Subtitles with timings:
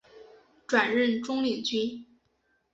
[0.65, 2.07] 转任中领军。